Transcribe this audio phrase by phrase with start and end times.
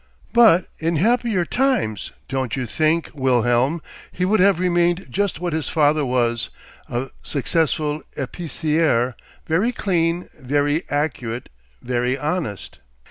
[0.33, 5.69] But in happier times, don't you think, Wilhelm, he would have remained just what his
[5.69, 6.49] father was,
[6.89, 9.13] a successful épicier,
[9.45, 11.49] very clean, very accurate,
[11.83, 12.79] very honest.